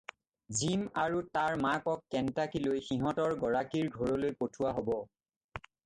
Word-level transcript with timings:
Gym 0.59 0.85
আৰু 1.01 1.19
তাৰ 1.37 1.57
মাকক 1.65 2.01
কেণ্টাকীলৈ 2.15 2.83
সিহঁতৰ 2.89 3.39
গৰাকীৰ 3.45 3.95
ঘৰলৈ 4.01 4.39
পঠোৱা 4.43 4.77
হ'ব। 4.81 4.95